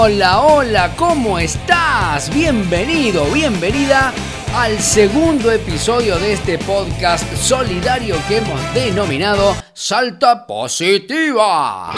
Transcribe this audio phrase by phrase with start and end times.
[0.00, 2.32] Hola, hola, ¿cómo estás?
[2.32, 4.14] Bienvenido, bienvenida
[4.54, 11.92] al segundo episodio de este podcast solidario que hemos denominado Salta Positiva.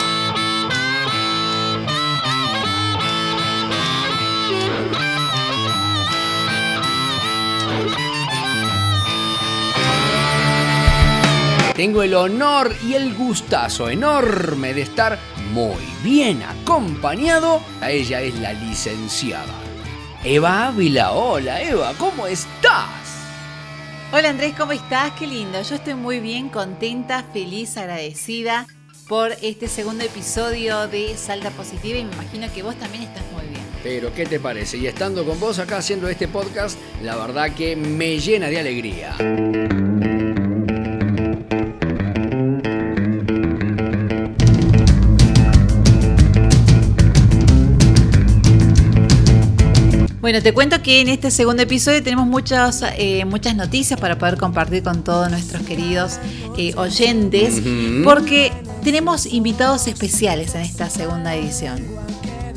[11.77, 15.19] Tengo el honor y el gustazo enorme de estar
[15.53, 17.61] muy bien acompañado.
[17.81, 19.55] A ella es la licenciada
[20.25, 21.13] Eva Ávila.
[21.13, 22.89] Hola Eva, ¿cómo estás?
[24.13, 25.13] Hola Andrés, ¿cómo estás?
[25.13, 25.63] Qué lindo.
[25.63, 28.67] Yo estoy muy bien, contenta, feliz, agradecida
[29.09, 33.47] por este segundo episodio de Salta Positiva y me imagino que vos también estás muy
[33.49, 33.61] bien.
[33.83, 34.77] Pero, ¿qué te parece?
[34.77, 39.17] Y estando con vos acá haciendo este podcast, la verdad que me llena de alegría.
[50.31, 54.37] Bueno, te cuento que en este segundo episodio tenemos muchas, eh, muchas noticias para poder
[54.37, 56.21] compartir con todos nuestros queridos
[56.57, 57.61] eh, oyentes,
[58.05, 58.53] porque
[58.85, 61.85] tenemos invitados especiales en esta segunda edición.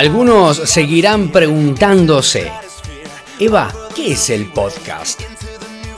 [0.00, 2.50] Algunos seguirán preguntándose,
[3.38, 5.20] Eva, ¿qué es el podcast?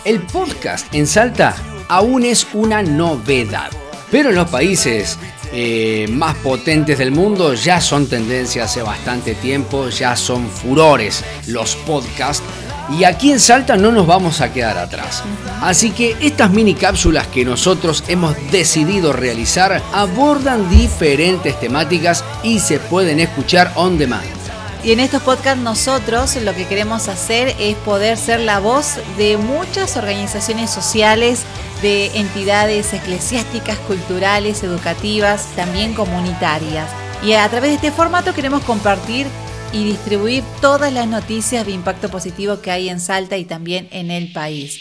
[0.05, 1.55] El podcast en Salta
[1.87, 3.71] aún es una novedad,
[4.11, 5.21] pero en los países
[5.53, 11.77] eh, más potentes del mundo ya son tendencia hace bastante tiempo, ya son furores los
[11.77, 12.43] podcasts
[12.91, 15.22] y aquí en Salta no nos vamos a quedar atrás.
[15.60, 22.78] Así que estas mini cápsulas que nosotros hemos decidido realizar abordan diferentes temáticas y se
[22.78, 24.43] pueden escuchar on demand.
[24.84, 29.37] Y en estos podcasts nosotros lo que queremos hacer es poder ser la voz de
[29.37, 31.43] muchas organizaciones sociales,
[31.82, 36.88] de entidades eclesiásticas, culturales, educativas, también comunitarias.
[37.22, 39.28] Y a través de este formato queremos compartir
[39.72, 44.10] y distribuir todas las noticias de impacto positivo que hay en Salta y también en
[44.10, 44.78] el país.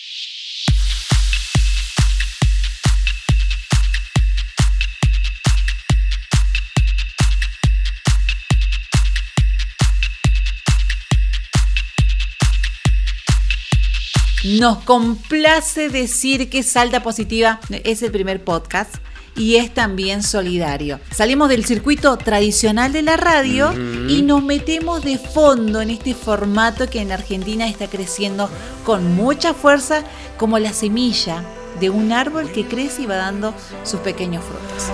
[14.44, 19.01] Nos complace decir que Salta Positiva es el primer podcast
[19.36, 21.00] y es también solidario.
[21.12, 23.74] Salimos del circuito tradicional de la radio
[24.08, 28.50] y nos metemos de fondo en este formato que en Argentina está creciendo
[28.86, 30.04] con mucha fuerza
[30.38, 31.44] como la semilla
[31.80, 33.54] de un árbol que crece y va dando
[33.84, 34.92] sus pequeños frutos.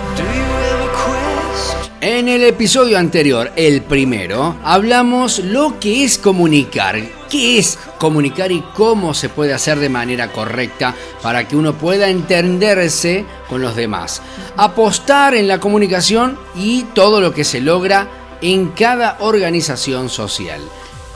[2.00, 8.62] En el episodio anterior, el primero, hablamos lo que es comunicar, qué es comunicar y
[8.74, 14.22] cómo se puede hacer de manera correcta para que uno pueda entenderse con los demás.
[14.56, 18.08] Apostar en la comunicación y todo lo que se logra
[18.40, 20.60] en cada organización social.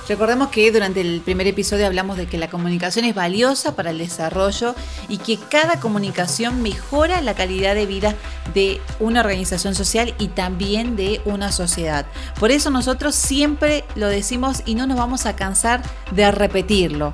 [0.08, 3.98] Recordemos que durante el primer episodio hablamos de que la comunicación es valiosa para el
[3.98, 4.74] desarrollo
[5.08, 8.16] y que cada comunicación mejora la calidad de vida
[8.52, 12.04] de una organización social y también de una sociedad.
[12.40, 17.12] Por eso nosotros siempre lo decimos y no nos vamos a cansar de repetirlo.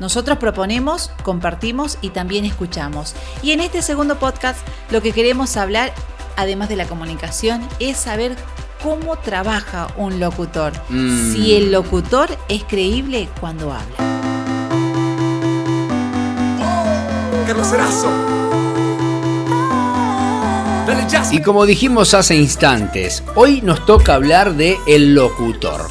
[0.00, 3.14] Nosotros proponemos, compartimos y también escuchamos.
[3.42, 4.58] Y en este segundo podcast
[4.90, 5.92] lo que queremos hablar,
[6.36, 8.36] además de la comunicación, es saber
[8.82, 11.32] cómo trabaja un locutor, mm.
[11.32, 14.12] si el locutor es creíble cuando habla.
[21.30, 25.88] Y como dijimos hace instantes, hoy nos toca hablar de el locutor.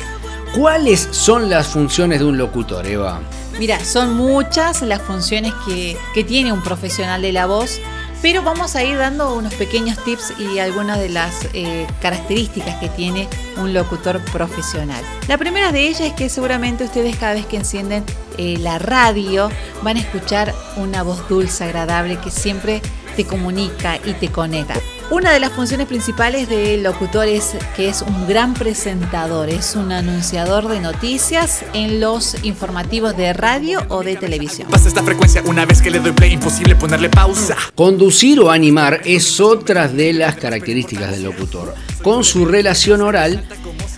[0.56, 3.22] ¿Cuáles son las funciones de un locutor, Eva?
[3.58, 7.80] Mira, son muchas las funciones que, que tiene un profesional de la voz
[8.22, 12.90] pero vamos a ir dando unos pequeños tips y algunas de las eh, características que
[12.90, 13.28] tiene
[13.58, 15.04] un locutor profesional.
[15.28, 18.04] La primera de ellas es que seguramente ustedes cada vez que encienden
[18.38, 19.50] eh, la radio
[19.82, 22.82] van a escuchar una voz dulce, agradable, que siempre
[23.16, 24.76] te comunica y te conecta.
[25.12, 29.92] Una de las funciones principales del locutor es que es un gran presentador, es un
[29.92, 34.70] anunciador de noticias en los informativos de radio o de televisión.
[34.70, 37.58] Pasa esta frecuencia una vez que le doy play, imposible ponerle pausa.
[37.76, 41.76] Conducir o animar es otra de las características del locutor.
[42.02, 43.44] Con su relación oral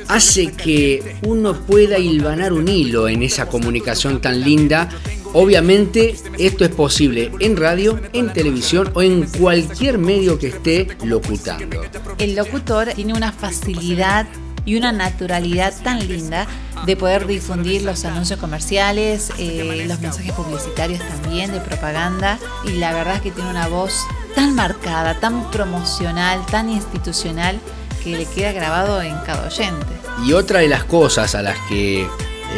[0.07, 4.89] hace que uno pueda hilvanar un hilo en esa comunicación tan linda
[5.33, 11.81] Obviamente esto es posible en radio, en televisión o en cualquier medio que esté locutando.
[12.19, 14.27] El locutor tiene una facilidad
[14.65, 16.47] y una naturalidad tan linda
[16.85, 22.37] de poder difundir los anuncios comerciales, eh, los mensajes publicitarios también, de propaganda.
[22.65, 23.93] Y la verdad es que tiene una voz
[24.35, 27.59] tan marcada, tan promocional, tan institucional,
[28.03, 29.87] que le queda grabado en cada oyente.
[30.25, 32.07] Y otra de las cosas a las que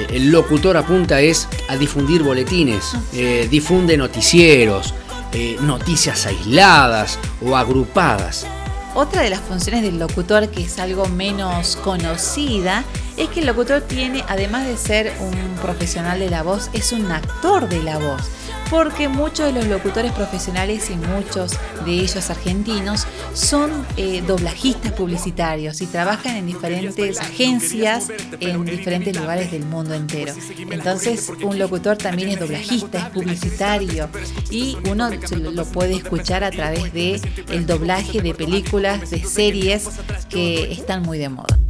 [0.09, 3.01] el locutor apunta es a difundir boletines, ah.
[3.13, 4.93] eh, difunde noticieros,
[5.33, 8.45] eh, noticias aisladas o agrupadas.
[8.93, 12.85] Otra de las funciones del locutor que es algo menos conocida
[13.17, 17.11] es que el locutor tiene, además de ser un profesional de la voz, es un
[17.11, 18.21] actor de la voz
[18.69, 21.53] porque muchos de los locutores profesionales y muchos
[21.85, 28.07] de ellos argentinos son eh, doblajistas publicitarios y trabajan en diferentes agencias
[28.39, 30.33] en diferentes lugares del mundo entero.
[30.71, 34.09] Entonces, un locutor también es doblajista, es publicitario
[34.49, 39.87] y uno lo puede escuchar a través de el doblaje de películas, de series
[40.29, 41.64] que están muy de moda.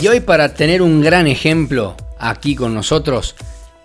[0.00, 3.34] Y hoy para tener un gran ejemplo aquí con nosotros,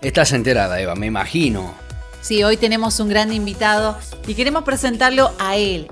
[0.00, 1.74] estás enterada, Eva, me imagino.
[2.20, 5.88] Sí, hoy tenemos un gran invitado y queremos presentarlo a él.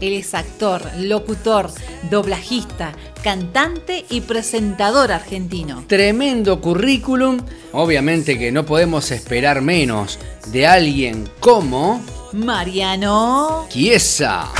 [0.00, 1.70] Él es actor, locutor,
[2.10, 2.92] doblajista,
[3.22, 5.84] cantante y presentador argentino.
[5.88, 7.38] Tremendo currículum.
[7.72, 12.02] Obviamente que no podemos esperar menos de alguien como...
[12.32, 13.66] Mariano...
[13.68, 14.50] Chiesa.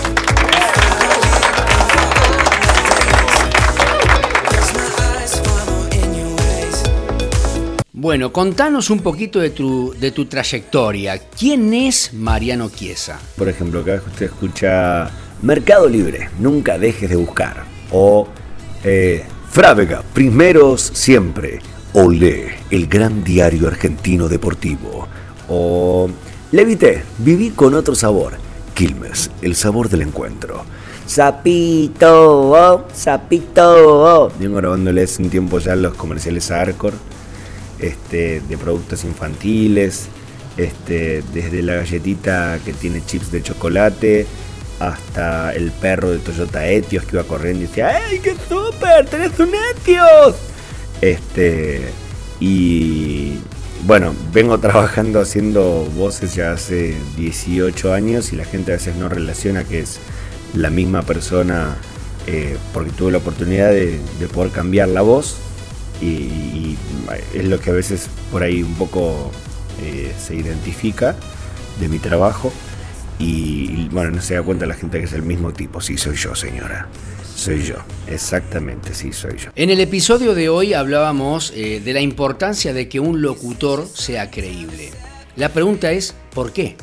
[8.05, 11.19] Bueno, contanos un poquito de tu, de tu trayectoria.
[11.19, 13.19] ¿Quién es Mariano Chiesa?
[13.35, 15.11] Por ejemplo, cada vez que usted escucha
[15.41, 17.65] Mercado Libre, nunca dejes de buscar.
[17.91, 18.29] O
[18.85, 21.61] eh, Frávega, primeros siempre.
[21.95, 25.09] Olé, el gran diario argentino deportivo.
[25.49, 26.11] O
[26.53, 28.35] Levité, viví con otro sabor.
[28.75, 30.67] Quilmes, el sabor del encuentro.
[31.06, 34.27] Sapito, oh, sapito.
[34.27, 34.33] Oh.
[34.39, 36.93] Vengo grabándoles un tiempo ya los comerciales a Arcor
[37.85, 40.07] este, de productos infantiles,
[40.57, 44.27] este, desde la galletita que tiene chips de chocolate
[44.81, 49.07] hasta el perro de Toyota Etios que iba corriendo y decía, ¡Ey, qué súper!
[49.07, 50.37] ¡Tenés un Etios!
[51.01, 51.83] Este,
[52.41, 53.35] y
[53.87, 59.09] bueno, vengo trabajando haciendo voces ya hace 18 años y la gente a veces no
[59.09, 59.99] relaciona que es
[60.55, 61.77] la misma persona
[62.27, 64.01] eh, porque tuve la oportunidad de
[64.33, 65.37] poder cambiar la voz
[66.05, 66.79] y,
[67.35, 69.31] es lo que a veces por ahí un poco
[69.83, 71.17] eh, se identifica
[71.81, 72.53] de mi trabajo
[73.19, 75.81] y, bueno, no se da cuenta la gente que es el mismo tipo.
[75.81, 76.89] Sí, soy yo, señora.
[77.37, 79.51] Soy yo, exactamente, sí, soy yo.
[79.56, 84.31] En el episodio de hoy hablábamos eh, de la importancia de que un locutor sea
[84.31, 84.93] creíble.
[85.37, 86.77] La pregunta es, ¿por qué?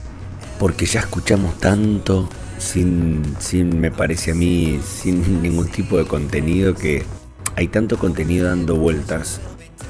[0.59, 6.75] Porque ya escuchamos tanto sin, sin, me parece a mí, sin ningún tipo de contenido
[6.75, 7.03] que
[7.55, 9.41] hay tanto contenido dando vueltas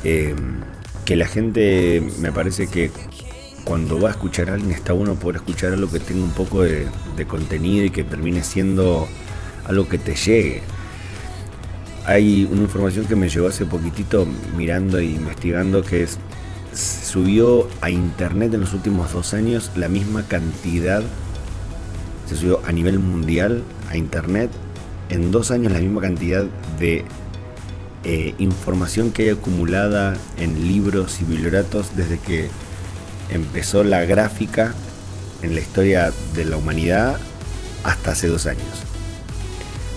[0.03, 0.35] eh,
[1.05, 2.91] que la gente me parece que
[3.63, 6.63] cuando va a escuchar a alguien está bueno poder escuchar algo que tenga un poco
[6.63, 6.87] de,
[7.27, 9.07] contenido y que termine siendo
[9.65, 10.61] algo que te llegue.
[12.05, 14.25] Hay una información que me llegó hace poquitito
[14.57, 16.17] mirando e investigando que es
[16.73, 21.03] subió a internet en los últimos dos años la misma cantidad,
[22.27, 24.49] se subió a nivel mundial a internet
[25.09, 26.45] en dos años la misma cantidad
[26.79, 27.05] de
[28.03, 32.49] eh, información que hay acumulada en libros y biblioratos desde que
[33.29, 34.73] empezó la gráfica
[35.41, 37.17] en la historia de la humanidad
[37.83, 38.65] hasta hace dos años.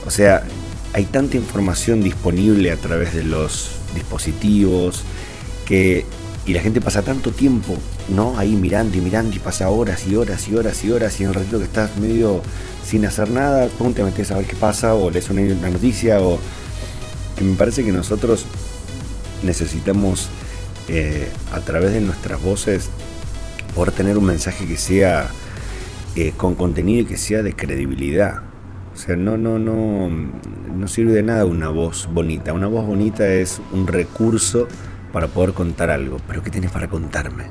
[0.07, 0.43] O sea,
[0.93, 5.03] hay tanta información disponible a través de los dispositivos
[5.67, 6.05] que
[6.47, 7.75] y la gente pasa tanto tiempo,
[8.09, 8.39] ¿no?
[8.39, 11.31] Ahí mirando y mirando y pasa horas y horas y horas y horas y en
[11.31, 12.43] el ratito que estás medio
[12.85, 16.39] sin hacer nada, ponte a meter a ver qué pasa o lees una noticia o
[17.37, 18.47] que me parece que nosotros
[19.43, 20.29] necesitamos
[20.89, 22.91] eh, a través de nuestras voces
[23.75, 25.29] poder tener un mensaje que sea
[26.17, 28.43] eh, con contenido y que sea de credibilidad.
[28.95, 32.53] O sea, no, no, no, no sirve de nada una voz bonita.
[32.53, 34.69] Una voz bonita es un recurso
[35.13, 36.19] para poder contar algo.
[36.29, 37.45] Pero ¿qué tienes para contarme?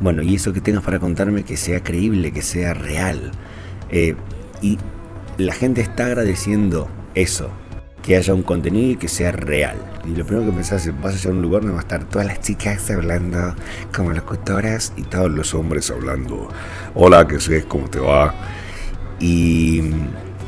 [0.00, 3.32] Bueno, y eso que tengas para contarme que sea creíble, que sea real.
[3.90, 4.14] Eh,
[4.62, 4.78] y
[5.36, 7.50] la gente está agradeciendo eso,
[8.02, 9.76] que haya un contenido y que sea real.
[10.04, 12.04] Y lo primero que pensás es, vas a llegar un lugar donde van a estar
[12.04, 13.54] todas las chicas hablando
[13.94, 16.48] como locutoras y todos los hombres hablando,
[16.94, 17.64] hola, ¿qué sé?
[17.64, 18.34] ¿Cómo te va?
[19.20, 19.82] Y,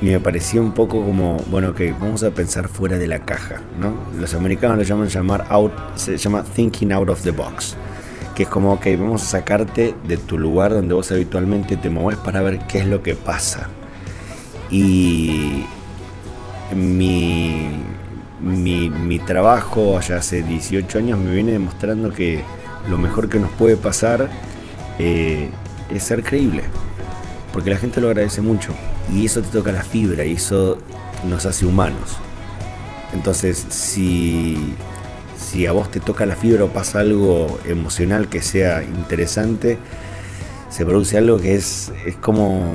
[0.03, 3.95] me parecía un poco como, bueno, que vamos a pensar fuera de la caja, ¿no?
[4.21, 7.77] Los americanos lo llaman llamar out, se llama thinking out of the box
[8.35, 12.19] que es como que vamos a sacarte de tu lugar donde vos habitualmente te mueves
[12.19, 13.69] para ver qué es lo que pasa.
[14.71, 15.65] Y
[16.73, 17.69] mi,
[18.41, 22.43] mi, trabajo allá hace 18 años me viene demostrando que
[22.89, 24.29] lo mejor que nos puede pasar
[24.99, 25.49] eh,
[25.91, 26.65] es ser creíble.
[27.53, 28.73] Porque la gente lo agradece mucho.
[29.13, 30.79] Y eso te toca la fibra y eso
[31.29, 32.17] nos hace humanos.
[33.13, 34.75] Entonces, si,
[35.39, 39.79] si a vos te toca la fibra o pasa algo emocional que sea interesante,
[40.69, 42.75] se produce algo que es, es como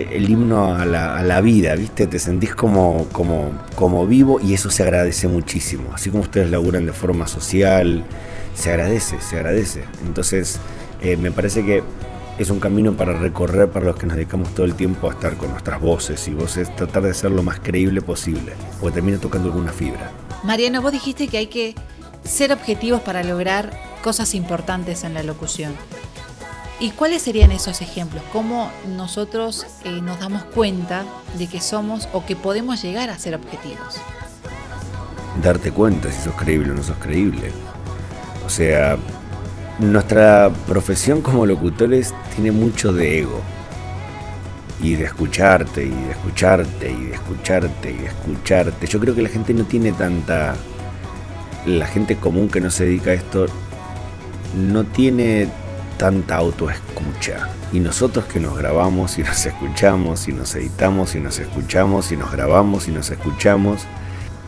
[0.00, 2.06] el himno a la, vida, ¿viste?
[2.06, 5.90] Te sentís como, como, como vivo y eso se agradece muchísimo.
[5.94, 8.04] Así como ustedes laburan de forma social,
[8.54, 9.84] se agradece, se agradece.
[10.06, 10.58] Entonces,
[11.00, 11.82] eh, me parece que
[12.38, 15.36] es un camino para recorrer para los que nos dedicamos todo el tiempo a estar
[15.36, 19.48] con nuestras voces y voces, tratar de ser lo más creíble posible, porque termina tocando
[19.48, 20.10] alguna fibra.
[20.42, 21.74] Mariano, vos dijiste que hay que
[22.24, 23.70] ser objetivos para lograr
[24.02, 25.72] cosas importantes en la locución.
[26.82, 28.24] ¿Y cuáles serían esos ejemplos?
[28.32, 31.04] ¿Cómo nosotros eh, nos damos cuenta
[31.38, 34.00] de que somos o que podemos llegar a ser objetivos?
[35.40, 37.52] Darte cuenta si sos creíble o no sos creíble.
[38.44, 38.98] O sea,
[39.78, 43.40] nuestra profesión como locutores tiene mucho de ego.
[44.82, 48.86] Y de escucharte, y de escucharte, y de escucharte, y de escucharte.
[48.88, 50.56] Yo creo que la gente no tiene tanta...
[51.64, 53.46] La gente común que no se dedica a esto
[54.56, 55.48] no tiene
[56.02, 57.48] tanta autoescucha.
[57.72, 62.16] Y nosotros que nos grabamos y nos escuchamos y nos editamos y nos escuchamos y
[62.16, 63.82] nos grabamos y nos escuchamos,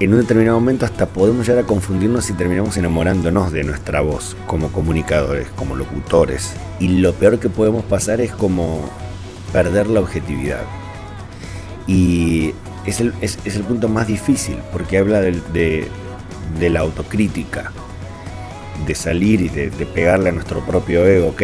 [0.00, 4.36] en un determinado momento hasta podemos llegar a confundirnos y terminamos enamorándonos de nuestra voz
[4.48, 6.54] como comunicadores, como locutores.
[6.80, 8.90] Y lo peor que podemos pasar es como
[9.52, 10.64] perder la objetividad.
[11.86, 12.52] Y
[12.84, 15.88] es el, es, el punto más difícil porque habla de,
[16.58, 17.70] de la autocrítica
[18.86, 21.42] de salir y de, pegarle a nuestro propio ego, ok.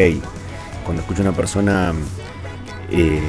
[0.85, 1.93] Cuando escucho a una persona
[2.91, 3.21] eh,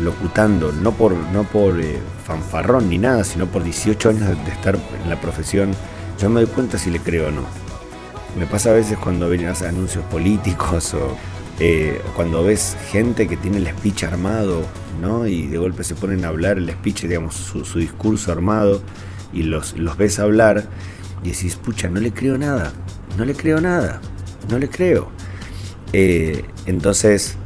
[0.00, 4.76] locutando, no por, no por eh, fanfarrón ni nada, sino por 18 años de estar
[5.02, 5.72] en la profesión,
[6.18, 7.44] yo me doy cuenta si le creo o no.
[8.38, 10.96] Me pasa a veces cuando a anuncios políticos
[11.60, 14.62] eh, o cuando ves gente que tiene el speech armado,
[15.00, 15.26] ¿no?
[15.26, 18.82] Y de golpe se ponen a hablar el speech, digamos, su, su discurso armado,
[19.32, 20.64] y los, los ves hablar,
[21.22, 22.72] y decís, pucha, no le creo nada
[23.16, 24.00] no le creo nada,
[24.48, 25.08] no le creo.
[25.92, 27.36] Eh, entonces,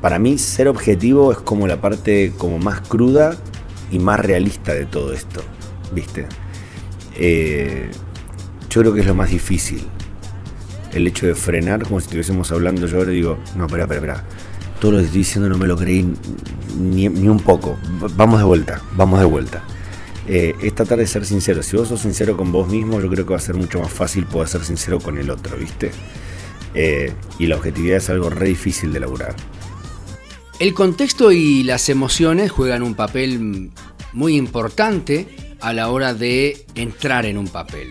[0.00, 3.36] para mí ser objetivo es como la parte como más cruda
[3.90, 5.42] y más realista de todo esto,
[5.92, 6.26] ¿viste?
[7.16, 7.90] Eh,
[8.70, 9.86] yo creo que es lo más difícil.
[10.92, 14.24] El hecho de frenar, como si estuviésemos hablando yo ahora digo, no, espera, espera, espera.
[14.80, 16.14] Todo lo que estoy diciendo no me lo creí
[16.78, 17.76] ni, ni un poco.
[18.16, 19.62] Vamos de vuelta, vamos de vuelta
[20.28, 21.62] eh, es tratar de ser sincero.
[21.62, 23.90] Si vos sos sincero con vos mismo, yo creo que va a ser mucho más
[23.90, 25.90] fácil poder ser sincero con el otro, ¿viste?
[26.74, 29.34] Eh, y la objetividad es algo re difícil de elaborar.
[30.60, 33.70] El contexto y las emociones juegan un papel
[34.12, 35.28] muy importante
[35.60, 37.90] a la hora de entrar en un papel.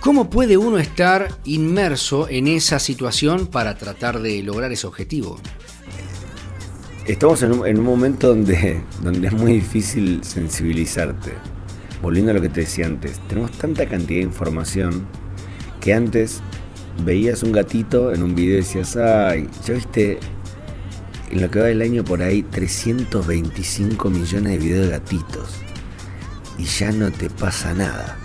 [0.00, 5.40] ¿Cómo puede uno estar inmerso en esa situación para tratar de lograr ese objetivo?
[7.08, 11.32] Estamos en un, momento donde, donde es muy difícil sensibilizarte.
[12.02, 15.06] Volviendo a lo que te decía antes, tenemos tanta cantidad de información
[15.80, 16.42] que antes
[17.06, 20.18] veías un gatito en un video y decías, ay, ya viste,
[21.30, 25.54] en lo que va del año por ahí 325 millones de videos de gatitos
[26.58, 28.18] y ya no te pasa nada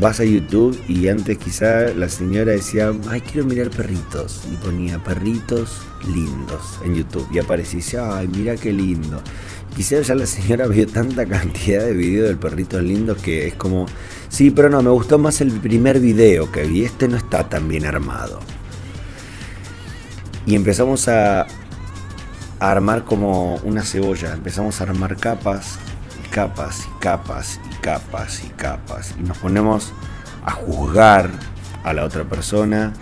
[0.00, 4.42] vas a YouTube y antes quizá la señora decía, ay, quiero mirar perritos.
[4.52, 7.26] Y ponía perritos lindos en YouTube.
[7.32, 9.22] Y aparecía, ay, mira qué lindo.
[9.74, 13.86] Quizá ya la señora vio tanta cantidad de videos del perrito lindo que es como,
[14.28, 16.84] sí, pero no, me gustó más el primer video que vi.
[16.84, 18.40] Este no está tan bien armado.
[20.46, 21.46] Y empezamos a, a
[22.60, 24.32] armar como una cebolla.
[24.32, 25.78] Empezamos a armar capas
[26.26, 29.14] capas y capas y capas y capas.
[29.18, 29.92] Y nos ponemos
[30.44, 31.30] a juzgar
[31.84, 32.92] a la otra persona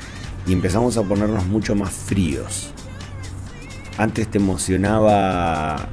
[0.46, 2.70] y empezamos a ponernos mucho más fríos.
[3.96, 5.88] Antes te emocionaba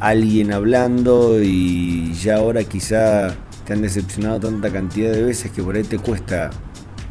[0.00, 5.76] alguien hablando y ya ahora quizá te han decepcionado tanta cantidad de veces que por
[5.76, 6.50] ahí te cuesta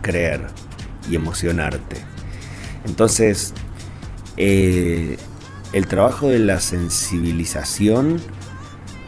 [0.01, 0.41] creer
[1.09, 1.97] y emocionarte.
[2.85, 3.53] Entonces,
[4.37, 5.17] eh,
[5.73, 8.21] el trabajo de la sensibilización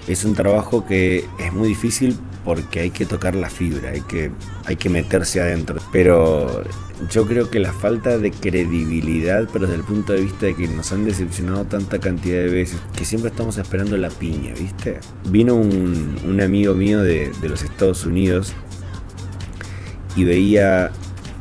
[0.07, 4.31] es un trabajo que es muy difícil porque hay que tocar la fibra, hay que,
[4.65, 5.77] hay que meterse adentro.
[5.91, 6.63] Pero
[7.09, 10.67] yo creo que la falta de credibilidad, pero desde el punto de vista de que
[10.67, 15.00] nos han decepcionado tanta cantidad de veces, que siempre estamos esperando la piña, ¿viste?
[15.29, 18.53] Vino un, amigo mío de, de los Estados Unidos
[20.15, 20.91] y veía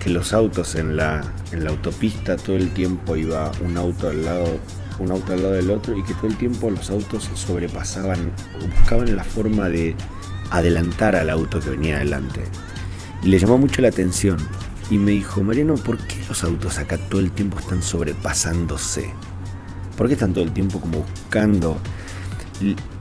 [0.03, 4.25] que los autos en la, en la autopista todo el tiempo iba un auto al
[4.25, 4.59] lado
[4.99, 8.33] un auto al lado del otro y que todo el tiempo los autos sobrepasaban,
[8.79, 9.97] buscaban la forma de
[10.51, 12.43] adelantar al auto que venía adelante.
[13.23, 14.39] Y le llamó mucho la atención
[14.91, 19.11] y me dijo, Mariano, ¿por qué los autos acá todo el tiempo están sobrepasándose?
[19.97, 21.79] ¿Por qué están todo el tiempo como buscando?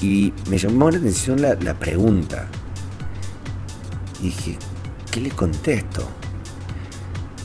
[0.02, 2.48] Y, me llamó la atención la, la pregunta.
[4.20, 4.58] Y dije,
[5.12, 6.08] ¿qué le contesto?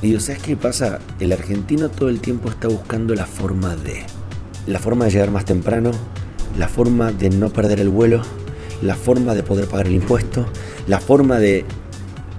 [0.00, 1.00] Y digo, ¿sabes qué pasa?
[1.18, 4.06] El argentino todo el tiempo está buscando la forma de.
[4.68, 5.92] La forma de llegar más temprano,
[6.58, 8.20] la forma de no perder el vuelo,
[8.82, 10.44] la forma de poder pagar el impuesto,
[10.86, 11.64] la forma de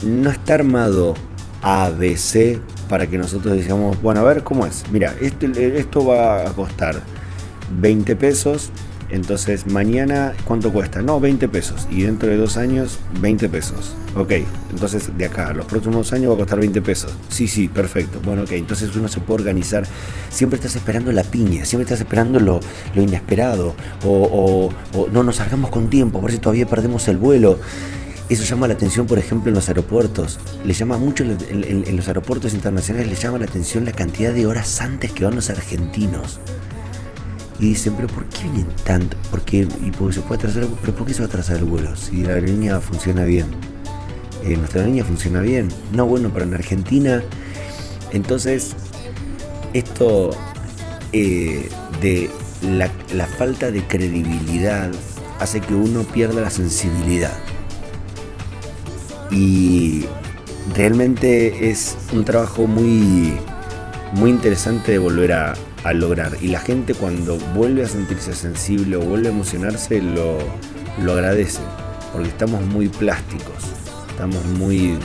[0.06, 1.16] no estar armado
[1.64, 4.84] A, B, C para que nosotros digamos, bueno, a ver cómo es.
[4.92, 7.02] Mira, esto va a costar
[7.80, 8.70] 20 pesos
[9.12, 11.02] entonces, mañana, ¿cuánto cuesta?
[11.02, 11.88] No, 20 pesos.
[11.90, 13.96] Y dentro de dos años, 20 pesos.
[14.16, 14.34] Ok,
[14.70, 17.12] entonces de acá, los próximos años va a costar 20 pesos.
[17.30, 18.20] Sí, sí, perfecto.
[18.24, 19.84] Bueno, ok, entonces uno se puede organizar.
[20.30, 22.60] Siempre estás esperando la piña, siempre estás esperando lo,
[22.96, 23.76] inesperado.
[24.06, 24.72] O,
[25.12, 27.60] no nos salgamos con tiempo, por si todavía perdemos el vuelo.
[28.30, 30.40] Eso llama la atención, por ejemplo, en los aeropuertos.
[30.64, 34.82] Le llama mucho en, los aeropuertos internacionales, le llama la atención la cantidad de horas
[34.82, 36.40] antes que van los argentinos.
[37.60, 39.18] Y dicen, pero ¿por qué vienen tanto?
[39.30, 41.96] Porque, y porque se puede atrasar, pero ¿por qué se va a atrasar el vuelo?
[41.96, 43.48] Si la aerolínea funciona bien.
[44.46, 45.68] Eh, nuestra aerolínea funciona bien.
[45.92, 47.22] No, bueno, pero en Argentina.
[48.12, 48.76] Entonces,
[49.74, 50.32] esto
[51.12, 51.70] eh,
[52.02, 52.30] de
[52.62, 54.90] la, la falta de credibilidad
[55.40, 57.38] hace que uno pierda la sensibilidad.
[59.32, 60.06] Y
[60.76, 63.34] realmente es un trabajo muy,
[64.14, 66.38] muy interesante de volver a, a lograr.
[66.42, 70.38] Y la gente cuando vuelve a sentirse sensible o vuelve a emocionarse lo,
[71.02, 71.62] lo agradece.
[72.12, 73.56] Porque estamos muy plásticos,
[74.10, 74.98] estamos muy,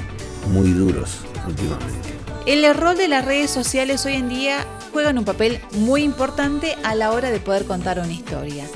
[0.52, 2.14] muy duros últimamente.
[2.46, 6.94] El rol de las redes sociales hoy en día juegan un papel muy importante a
[6.94, 8.66] la hora de poder contar una historia.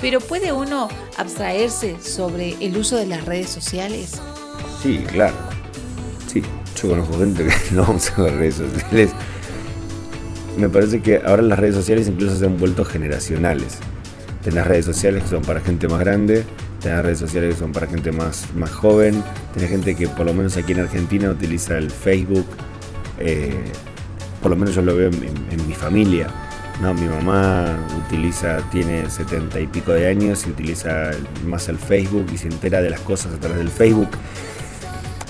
[0.00, 4.20] Pero ¿puede uno abstraerse sobre el uso de las redes sociales?
[4.82, 5.36] Sí, claro.
[6.26, 6.42] Sí,
[6.80, 9.10] yo conozco gente que no usa las redes sociales
[10.56, 13.78] me parece que ahora las redes sociales incluso se han vuelto generacionales.
[14.42, 16.44] Tenés redes sociales que son para gente más grande,
[16.80, 19.22] tenés redes sociales que son para gente más, más joven,
[19.54, 22.46] tenés gente que por lo menos aquí en Argentina utiliza el Facebook,
[23.20, 23.54] eh,
[24.42, 26.28] por lo menos yo lo veo en, mi familia.
[26.80, 31.10] No, mi mamá utiliza, tiene setenta y pico de años y utiliza
[31.46, 34.08] más el Facebook y se entera de las cosas a través del Facebook.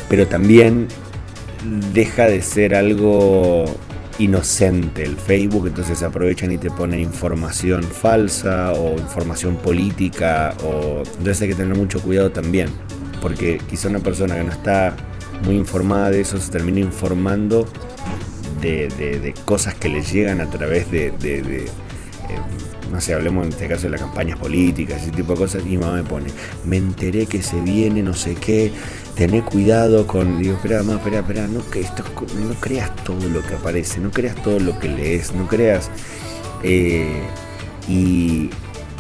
[0.09, 0.89] Pero también
[1.93, 3.67] deja de ser algo
[4.23, 11.43] inocente el Facebook, entonces aprovechan y te ponen información falsa o información política, o entonces
[11.43, 12.69] hay que tener mucho cuidado también,
[13.21, 14.97] porque quizá una persona que no está
[15.45, 17.67] muy informada de eso se termina informando
[18.61, 21.13] de, cosas que le llegan a través de,
[22.93, 25.79] no sé, hablemos en este caso de las campañas políticas, ese tipo de cosas, y
[25.79, 26.31] mamá me pone,
[26.67, 28.71] me enteré que se viene no sé qué,
[29.17, 33.43] tené cuidado con, digo, espera, mamá, espera, espera, no, que esto, no creas todo lo
[33.43, 35.91] que aparece, no creas todo lo que lees, no creas...
[36.63, 37.23] Eh,
[37.89, 38.51] y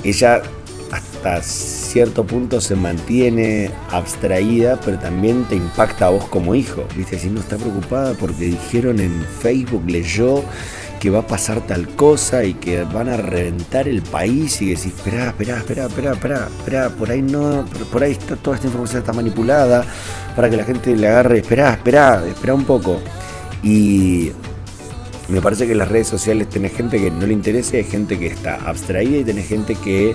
[0.02, 0.42] ella
[0.90, 6.84] hasta cierto punto se mantiene abstraída, pero también te impacta a vos como hijo.
[6.96, 10.42] Viste, si no está preocupada porque dijeron en Facebook, leyó
[11.02, 14.86] que va a pasar tal cosa y que van a reventar el país y decís,
[14.86, 19.00] espera, espera, espera, espera, espera, espera, por ahí no, por ahí está toda esta información
[19.00, 19.84] está manipulada
[20.36, 23.00] para que la gente le agarre, espera, espera, espera un poco.
[23.64, 24.30] Y
[25.28, 28.16] me parece que en las redes sociales tenés gente que no le interesa, hay gente
[28.16, 30.14] que está abstraída y tenés gente que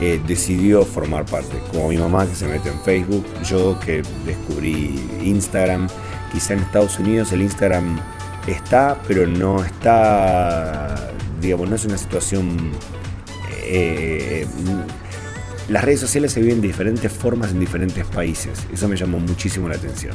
[0.00, 4.98] eh, decidió formar parte, como mi mamá que se mete en Facebook, yo que descubrí
[5.22, 5.86] Instagram,
[6.32, 8.00] quizá en Estados Unidos el Instagram
[8.46, 12.72] está, pero no está, digamos, no es una situación...
[13.66, 14.46] Eh,
[15.68, 18.66] las redes sociales se viven de diferentes formas en diferentes países.
[18.72, 20.14] Eso me llamó muchísimo la atención.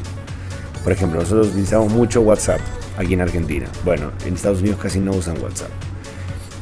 [0.84, 2.60] Por ejemplo, nosotros utilizamos mucho WhatsApp
[2.98, 3.68] aquí en Argentina.
[3.84, 5.72] Bueno, en Estados Unidos casi no usan WhatsApp.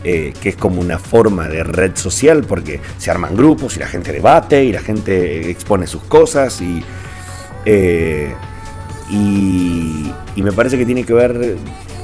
[0.04, 3.88] Eh, que es como una forma de red social porque se arman grupos y la
[3.88, 6.82] gente debate y la gente expone sus cosas y
[7.66, 8.34] eh,
[9.10, 11.58] y, me parece que tiene que ver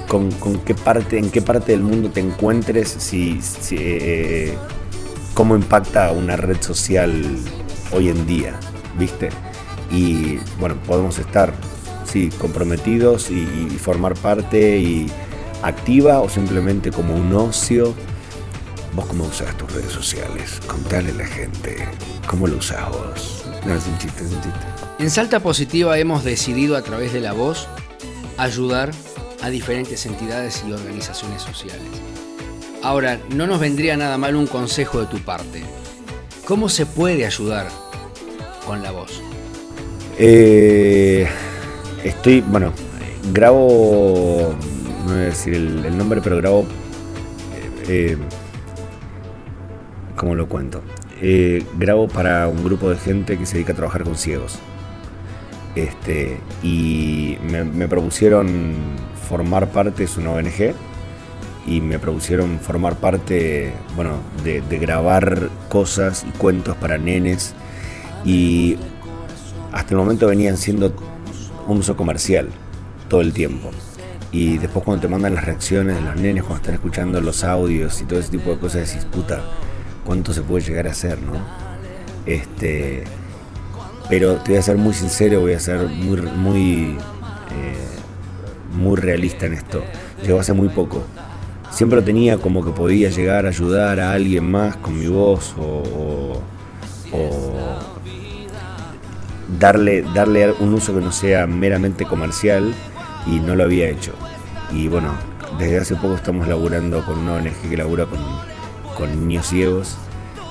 [0.08, 0.30] con,
[0.66, 3.40] qué parte, en qué parte del mundo te encuentres, si,
[3.72, 4.56] eh,
[5.34, 7.12] cómo impacta una red social
[7.92, 8.60] hoy en día,
[8.98, 9.30] ¿viste?
[9.92, 11.54] Y bueno, podemos estar,
[12.06, 13.46] sí, comprometidos y,
[13.80, 15.08] formar parte y
[15.62, 17.94] activa o simplemente como un ocio.
[18.96, 20.60] ¿Vos cómo usas tus redes sociales?
[20.68, 21.88] Contale a la gente.
[22.28, 23.43] ¿Cómo lo usas vos?
[23.66, 24.60] No, es un chiste, es un chiste.
[25.00, 27.68] En Salta Positiva hemos decidido a través de la voz
[28.38, 28.92] ayudar
[29.42, 31.88] a diferentes entidades y organizaciones sociales.
[32.82, 35.64] Ahora, no nos vendría nada mal un consejo de tu parte.
[36.46, 37.68] ¿Cómo se puede ayudar
[38.66, 39.22] con la voz?
[40.18, 41.28] Eh,
[42.04, 42.74] estoy, bueno,
[43.32, 44.54] grabo,
[45.08, 46.66] no voy a decir el, nombre, pero grabo,
[47.56, 48.18] eh, eh,
[50.16, 50.82] ¿cómo lo cuento?
[51.78, 54.60] Grabo para un grupo de gente que se dedica a trabajar con ciegos.
[55.76, 58.74] Este, y me, propusieron
[59.28, 60.74] formar parte, es una ONG,
[61.66, 67.54] y me propusieron formar parte, bueno, de, grabar cosas y cuentos para nenes.
[68.26, 68.78] Y
[69.72, 70.94] hasta el momento venían siendo
[71.68, 72.50] un uso comercial
[73.08, 73.72] todo el tiempo.
[74.32, 78.02] Y después cuando te mandan las reacciones de los nenes, cuando están escuchando los audios
[78.02, 79.42] y todo ese tipo de cosas, decís, puta,
[80.06, 81.34] ¿cuánto se puede llegar a hacer, no?
[82.26, 83.04] Este,
[84.10, 86.98] pero te voy a ser muy sincero, voy a ser muy, muy,
[87.52, 87.98] eh,
[88.74, 89.84] muy realista en esto.
[90.24, 91.04] Llegó hace muy poco.
[91.72, 96.42] Siempre tenía como que podía llegar a ayudar a alguien más con mi voz o,
[99.60, 102.74] darle, darle un uso que no sea meramente comercial
[103.26, 104.14] y no lo había hecho.
[104.72, 105.14] Y bueno,
[105.58, 108.20] desde hace poco estamos laburando con una ONG que labura con,
[108.96, 109.98] con niños ciegos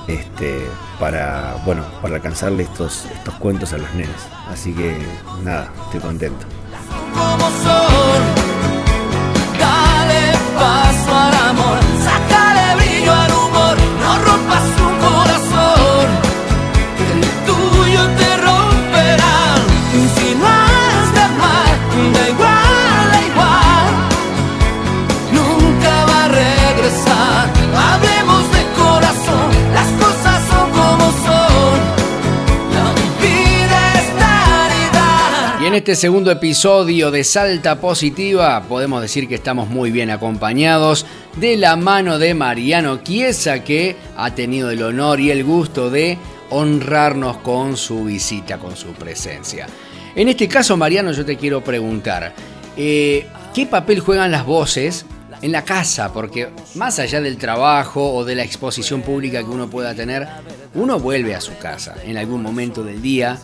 [0.07, 0.61] este,
[0.99, 4.27] para, bueno, para alcanzarle estos, estos cuentos a los nenes.
[4.47, 4.97] Así que
[5.43, 6.45] nada, estoy contento.
[35.73, 41.03] En este segundo episodio de Salta Positiva podemos decir que estamos muy bien acompañados
[41.37, 46.19] de la mano de Mariano Chiesa que ha tenido el honor y el gusto de
[46.51, 49.65] honrarnos con su visita, con su presencia.
[50.15, 52.35] En este caso, Mariano, yo te quiero preguntar,
[52.77, 55.07] eh, ¿qué papel juegan las voces
[55.41, 56.13] en la casa?
[56.13, 60.27] Porque más allá del trabajo o de la exposición pública que uno pueda tener,
[60.75, 63.39] uno vuelve a su casa en algún momento del día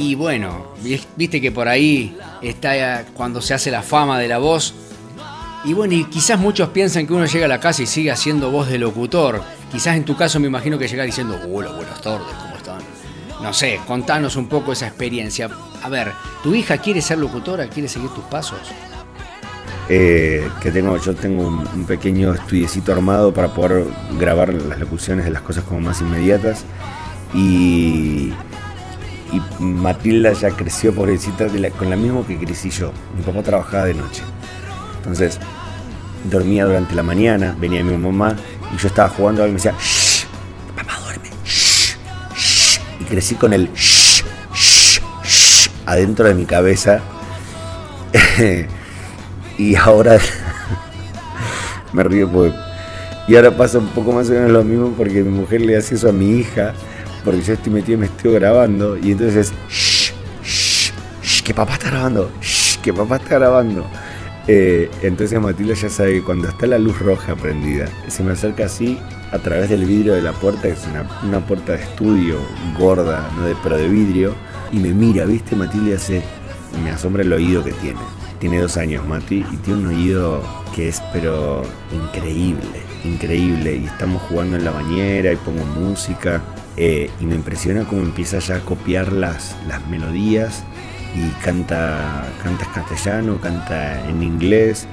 [0.00, 0.68] y bueno,
[1.14, 4.74] viste que por ahí está cuando se hace la fama de la voz.
[5.62, 8.50] Y bueno, y quizás muchos piensan que uno llega a la casa y sigue haciendo
[8.50, 9.42] voz de locutor.
[9.70, 12.78] Quizás en tu caso me imagino que llega diciendo, hola, buenas tardes, ¿cómo están?
[13.42, 15.50] No sé, contanos un poco esa experiencia.
[15.82, 17.68] A ver, ¿tu hija quiere ser locutora?
[17.68, 18.58] ¿Quiere seguir tus pasos?
[19.90, 23.84] Eh, que tengo, yo tengo un, un, pequeño estudiecito armado para poder
[24.18, 26.64] grabar las locuciones de las cosas como más inmediatas.
[27.34, 28.32] Y
[29.32, 31.46] y Matilda ya creció, pobrecita,
[31.78, 32.92] con la misma que crecí yo.
[33.16, 34.22] Mi papá trabajaba de noche.
[34.98, 35.38] Entonces,
[36.24, 38.36] dormía durante la mañana, venía mi mamá
[38.74, 40.26] y yo estaba jugando y me decía, shh,
[40.76, 41.96] papá duerme, shh,
[42.34, 42.80] shh.
[43.00, 47.00] Y crecí con el shh, shh, shh adentro de mi cabeza.
[49.58, 50.18] y ahora
[51.92, 52.56] me río porque...
[53.28, 55.94] Y ahora pasa un poco más o menos lo mismo porque mi mujer le hace
[55.94, 56.74] eso a mi hija
[57.24, 61.90] porque yo estoy metido me estoy grabando, y entonces, shh, shh, shh, que papá está
[61.90, 63.86] grabando, shh, que papá está grabando.
[64.46, 68.64] Eh, entonces Matilda ya sabe que cuando está la luz roja prendida, se me acerca
[68.64, 68.98] así
[69.32, 70.86] a través del vidrio de la puerta, que es
[71.22, 72.38] una, puerta de estudio
[72.78, 73.46] gorda, ¿no?
[73.46, 74.34] de, pero de vidrio,
[74.72, 75.54] y me mira, ¿viste?
[75.54, 76.22] Matilda hace,
[76.82, 78.00] me asombra el oído que tiene.
[78.40, 80.42] Tiene dos años Mati y tiene un oído
[80.74, 83.76] que es pero increíble, increíble.
[83.76, 86.40] Y estamos jugando en la bañera y pongo música
[86.82, 90.64] eh, y me impresiona cómo empieza ya a copiar las, las melodías
[91.14, 94.86] y canta, canta en castellano, canta en inglés.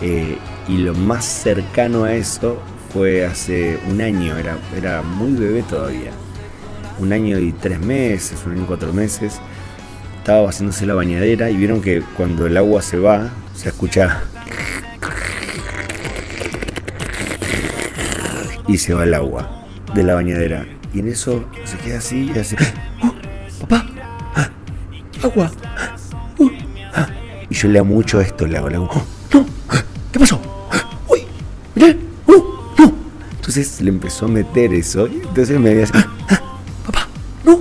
[0.00, 5.64] Eh, y lo más cercano a eso fue hace un año, era, era muy bebé
[5.64, 6.12] todavía.
[7.00, 9.40] Un año y tres meses, un año y cuatro meses.
[10.18, 14.22] Estaba haciéndose la bañadera y vieron que cuando el agua se va, se escucha.
[18.68, 19.66] Y se va el agua
[19.96, 20.73] de la bañadera.
[20.94, 22.56] Y en eso se queda así y hace,
[23.02, 23.12] ¡Oh,
[23.62, 23.84] papá,
[24.36, 24.48] ah,
[25.24, 25.50] agua.
[26.38, 26.48] Uh,
[26.94, 27.08] ah".
[27.50, 29.44] Y yo le mucho esto, le hago, le hago, oh, no,
[30.12, 30.40] ¿qué pasó?
[31.08, 31.22] Uy,
[31.74, 31.96] mirá,
[32.28, 32.36] no,
[32.78, 32.92] no.
[33.34, 35.06] Entonces le empezó a meter eso.
[35.06, 36.40] Entonces me decía, "Ah,
[36.86, 37.08] papá,
[37.44, 37.60] no.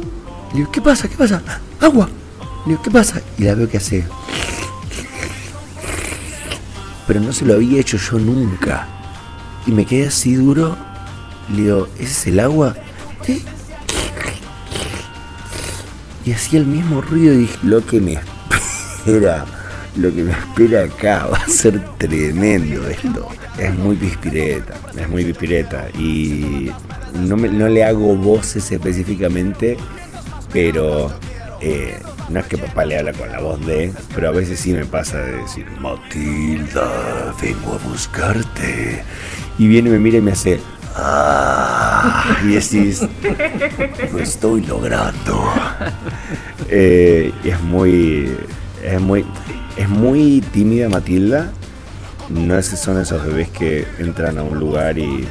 [0.51, 1.07] Le digo, ¿qué pasa?
[1.07, 1.41] ¿Qué pasa?
[1.81, 2.07] Agua.
[2.65, 3.19] Le digo, ¿qué pasa?
[3.39, 4.05] Y la veo que hace.
[7.07, 8.87] Pero no se lo había hecho yo nunca.
[9.65, 10.77] Y me quedé así duro.
[11.49, 12.75] Le digo, ¿ese es el agua?
[16.25, 18.13] Y hacía el mismo ruido y dije, lo que me
[19.03, 19.45] espera,
[19.97, 23.27] lo que me espera acá va a ser tremendo esto.
[23.57, 25.87] Es muy pispireta, es muy pispireta.
[25.97, 26.71] Y
[27.19, 29.77] no, me- no le hago voces específicamente,
[30.53, 31.11] pero
[31.61, 34.71] eh, no es que papá le habla con la voz de, pero a veces sí
[34.71, 39.03] me pasa de decir, Matilda, vengo a buscarte.
[39.59, 40.59] Y viene, me mira y me hace,
[40.95, 43.01] ah, y decís,
[44.11, 45.43] lo estoy logrando.
[46.69, 48.35] Eh, y es muy,
[48.83, 49.25] es muy,
[49.77, 51.51] es muy tímida Matilda.
[52.29, 55.27] No es, son esos bebés que entran a un lugar y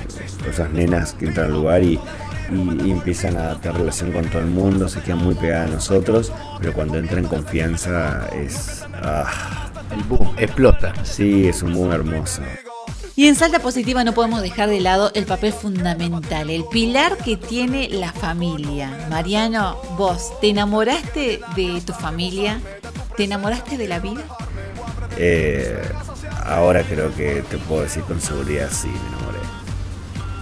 [0.48, 1.98] esas nenas que entran al lugar y,
[2.51, 5.75] y- y empiezan a tener relación con todo el mundo, se quedan muy pegadas a
[5.75, 10.92] nosotros, pero cuando entra en confianza es, ah, El boom, explota.
[11.03, 12.42] sí, es un muy hermoso.
[13.14, 17.37] Y en Salta Positiva no podemos dejar de lado el papel fundamental, el pilar que
[17.37, 19.07] tiene la familia.
[19.11, 22.59] Mariano, vos, ¿te enamoraste de tu familia?
[23.14, 24.22] ¿Te enamoraste de la vida?
[25.18, 25.79] Eh,
[26.46, 29.38] ahora creo que te puedo decir con seguridad, sí, me enamoré.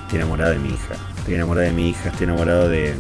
[0.03, 0.95] Estoy enamorado de mi hija.
[1.19, 2.95] Estoy enamorado de mi hija, estoy enamorado de,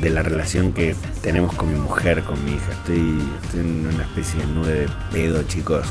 [0.00, 2.72] de la relación que tenemos con mi mujer, con mi hija.
[2.72, 5.86] Estoy, estoy en una especie de nube de pedo, chicos,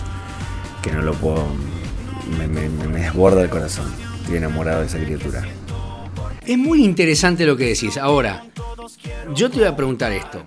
[0.81, 1.45] que no lo puedo...
[2.37, 3.91] Me, me- me- me desborda el corazón.
[4.21, 5.43] Estoy enamorado de esa criatura.
[6.45, 7.97] Es muy interesante lo que decís.
[7.97, 8.43] Ahora,
[9.35, 10.43] yo te voy a preguntar esto.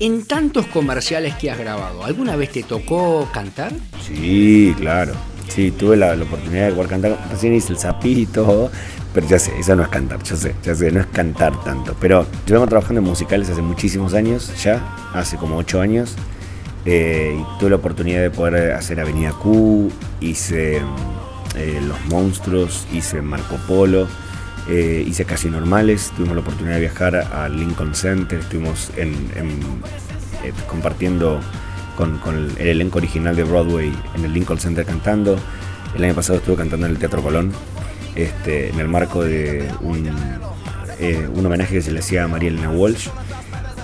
[0.00, 3.72] En tantos comerciales que has grabado, ¿alguna vez te tocó cantar?
[4.06, 5.12] Sí, claro.
[5.48, 7.18] Sí, tuve la, la oportunidad de poder cantar.
[7.30, 8.70] Recién hice el zapí y todo.
[9.14, 11.96] Pero ya sé, eso no es cantar, ya sé, ya sé, no es cantar tanto.
[11.98, 16.14] Pero yo vengo trabajando en musicales hace muchísimos años, ya, hace como ocho años.
[16.84, 20.80] Eh, y tuve la oportunidad de poder hacer Avenida Q, hice
[21.56, 24.06] eh, Los Monstruos, hice Marco Polo,
[24.68, 26.12] eh, hice Casi Normales.
[26.16, 29.60] Tuvimos la oportunidad de viajar al Lincoln Center, estuvimos en, en-
[30.68, 31.40] compartiendo
[31.96, 35.36] con, con el, el elenco original de Broadway en el Lincoln Center cantando.
[35.96, 37.50] El año pasado estuve cantando en el Teatro Colón,
[38.14, 40.08] este, en el marco de un,
[41.34, 43.08] un homenaje que se le hacía a María Elena Walsh.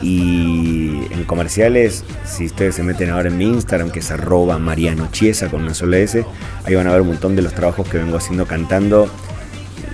[0.02, 5.08] Y en comerciales, si ustedes se meten ahora en mi Instagram, que es arroba Mariano
[5.12, 6.24] Chiesa con una sola S,
[6.64, 9.08] ahí van a ver un montón de los trabajos que vengo haciendo cantando.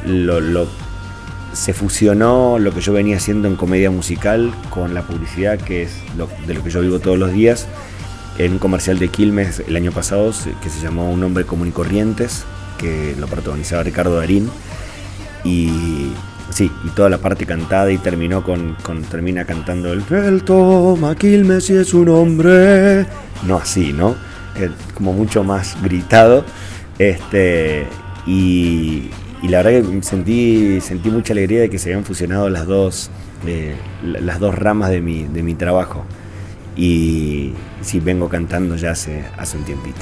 [0.07, 0.67] Lo, lo-
[1.53, 5.91] se fusionó lo que yo venía haciendo en comedia musical con la publicidad, que es
[6.17, 7.67] lo- de lo que yo vivo todos los días.
[8.39, 10.33] En un comercial de Quilmes el año pasado,
[10.63, 12.45] que se llamó Un hombre común y corrientes,
[12.79, 14.49] que lo protagonizaba Ricardo Darín.
[15.45, 16.13] Y
[16.51, 18.77] sí, y toda la parte cantada y terminó con,
[19.11, 23.07] termina cantando el El toma Quilmes y es un hombre.
[23.47, 24.15] No así, ¿no?
[24.57, 26.45] Eh, como mucho más gritado.
[26.99, 27.87] Este.
[28.27, 29.11] Y,
[29.43, 33.11] y la verdad que sentí, sentí mucha alegría de que se habían fusionado las dos,
[33.47, 36.05] eh, la- las dos ramas de mi, de mi trabajo.
[36.77, 40.01] Y sí, vengo cantando ya hace, hace un tiempito.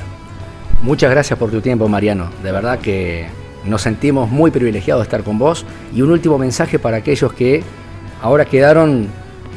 [0.82, 2.30] Muchas gracias por tu tiempo, Mariano.
[2.42, 3.26] De verdad que
[3.68, 5.64] nos sentimos muy privilegiados de estar con vos.
[5.94, 7.62] Y un último mensaje para aquellos que
[8.22, 9.07] ahora quedaron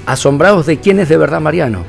[0.06, 1.84] asombrados de quién es de verdad Mariano.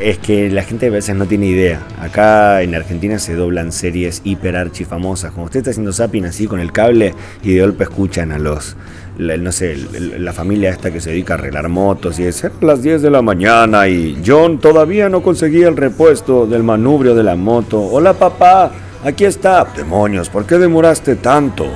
[0.00, 1.82] Es que la gente a veces no tiene idea.
[2.00, 5.32] Acá en Argentina se doblan series hiper archi famosas.
[5.32, 8.76] Como usted está haciendo zapping así con el cable y de golpe escuchan a los,
[9.18, 9.76] la- no sé,
[10.18, 13.10] la familia esta que se dedica a arreglar motos y es "Eran las 10 de
[13.10, 17.82] la mañana y John todavía no conseguía el repuesto del manubrio de la moto.
[17.82, 18.70] Hola papá,
[19.04, 19.64] aquí está.
[19.64, 21.66] Demonios, ¿por qué demoraste tanto?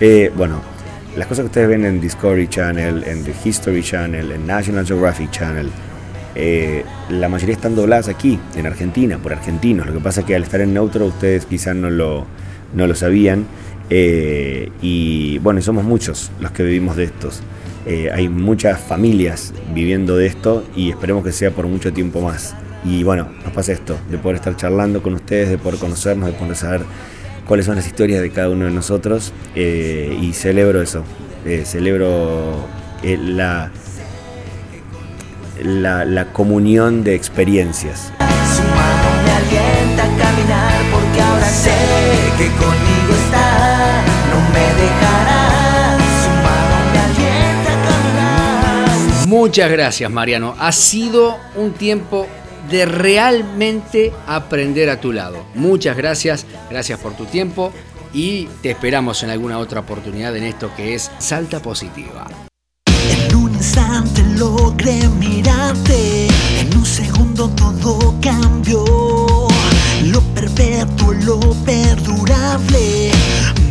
[0.00, 0.60] Eh, bueno,
[1.16, 5.30] las cosas que ustedes ven en Discovery Channel, en The History Channel, en National Geographic
[5.30, 5.68] Channel,
[6.34, 9.86] eh, la mayoría están dobladas aquí, en Argentina, por argentinos.
[9.86, 12.26] Lo que pasa es que al estar en neutro ustedes quizás no lo,
[12.74, 13.46] no lo sabían.
[13.90, 17.42] Eh, y bueno, somos muchos los que vivimos de estos.
[18.12, 22.54] Hay muchas familias viviendo de esto y esperemos que sea por mucho tiempo más.
[22.84, 26.32] Y bueno, nos pasa esto, de poder estar charlando con ustedes, de poder conocernos, de
[26.32, 26.82] poder saber
[27.46, 29.32] cuáles son las historias de cada uno de nosotros.
[29.54, 31.04] eh, y celebro eso,
[31.44, 32.66] eh, celebro
[33.02, 33.70] eh, la,
[35.62, 38.12] la, la comunión de experiencias.
[38.56, 41.74] Su mano me alienta a caminar porque ahora sé
[42.38, 45.98] que conmigo está, no me dejará.
[46.22, 49.26] Su mano me alienta a caminar.
[49.26, 50.54] Muchas gracias, Mariano.
[50.58, 52.26] Ha sido un tiempo
[52.68, 55.44] de realmente aprender a tu lado.
[55.54, 57.72] Muchas gracias, gracias por tu tiempo
[58.12, 62.26] y te esperamos en alguna otra oportunidad en esto que es Salta Positiva.
[62.86, 66.28] En un instante logré mirarte,
[66.60, 68.84] en un segundo todo cambió.
[70.04, 73.12] Lo perpetuo, lo perdurable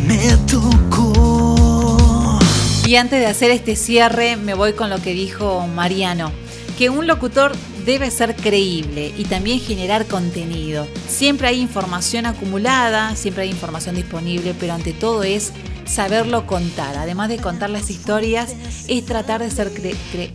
[0.06, 2.38] me tocó.
[2.86, 6.32] Y antes de hacer este cierre, me voy con lo que dijo Mariano,
[6.80, 7.52] que un locutor
[7.84, 10.88] debe ser creíble y también generar contenido.
[11.10, 15.52] Siempre hay información acumulada, siempre hay información disponible, pero ante todo es
[15.84, 16.96] saberlo contar.
[16.96, 18.54] Además de contar las historias,
[18.88, 19.70] es tratar de ser,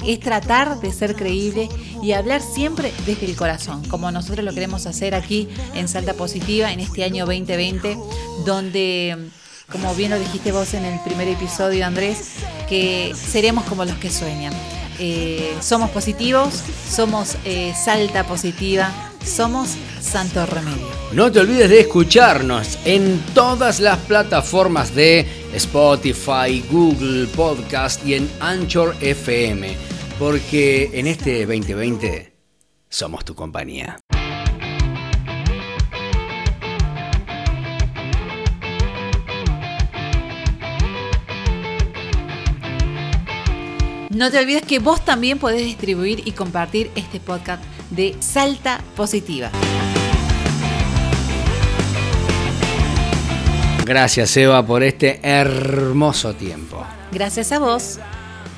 [0.06, 1.68] es tratar de ser creíble
[2.04, 6.72] y hablar siempre desde el corazón, como nosotros lo queremos hacer aquí en Salta Positiva
[6.72, 7.98] en este año 2020,
[8.46, 9.18] donde,
[9.72, 12.34] como bien lo dijiste vos en el primer episodio, Andrés,
[12.70, 14.54] que seremos como los que sueñan.
[15.00, 18.92] Eh, somos positivos, somos eh, Salta Positiva,
[19.24, 20.88] somos Santo Remedio.
[21.12, 28.30] No te olvides de escucharnos en todas las plataformas de Spotify, Google Podcast y en
[28.40, 29.76] Anchor FM,
[30.20, 32.34] porque en este 2020
[32.90, 34.00] somos tu compañía.
[44.16, 49.52] No te olvides que vos también podés distribuir y compartir este podcast de Salta Positiva.
[53.86, 56.82] Gracias Eva por este hermoso tiempo.
[57.12, 58.00] Gracias a vos.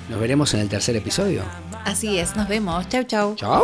[0.10, 1.42] Nos veremos en el tercer episodio.
[1.86, 2.88] Así es, nos vemos.
[2.90, 3.36] Chau, chau.
[3.36, 3.64] Chao.